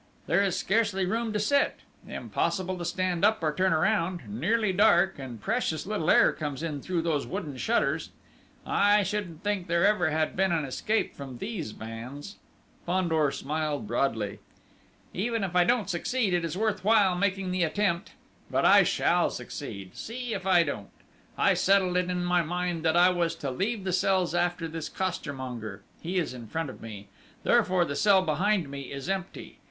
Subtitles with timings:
[0.25, 1.81] "There is scarcely room to sit...
[2.07, 4.27] impossible to stand up or turn around...
[4.27, 5.19] nearly dark...
[5.19, 8.09] and precious little air comes in through those wooden shutters!...
[8.65, 12.37] I shouldn't think there ever had been an escape from these vans!..."
[12.83, 14.39] Fandor smiled broadly.
[15.13, 18.13] "Even if I don't succeed, it is worth while making the attempt!...
[18.49, 20.89] But I shall succeed see if I don't!...
[21.37, 24.89] I settled it in my mind that I was to leave the cells after this
[24.89, 27.09] costermonger: he is in front of me,
[27.43, 29.59] therefore the cell behind me is empty.